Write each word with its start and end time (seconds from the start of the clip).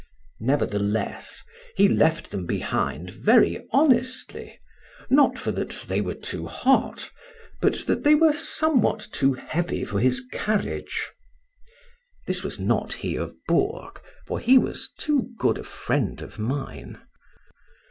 Nevertheless, 0.39 1.43
he 1.75 1.87
left 1.87 2.31
them 2.31 2.47
behind 2.47 3.11
very 3.11 3.67
honestly, 3.71 4.57
not 5.11 5.37
for 5.37 5.51
that 5.51 5.85
they 5.87 6.01
were 6.01 6.15
too 6.15 6.47
hot, 6.47 7.11
but 7.61 7.85
that 7.85 8.03
they 8.03 8.15
were 8.15 8.33
somewhat 8.33 9.07
too 9.11 9.33
heavy 9.33 9.85
for 9.85 9.99
his 9.99 10.23
carriage. 10.31 11.07
This 12.25 12.41
was 12.41 12.59
not 12.59 12.93
he 12.93 13.15
of 13.15 13.35
Bourg, 13.47 14.01
for 14.25 14.39
he 14.39 14.57
was 14.57 14.89
too 14.97 15.29
good 15.37 15.59
a 15.59 15.63
friend 15.63 16.23
of 16.23 16.39
mine. 16.39 16.97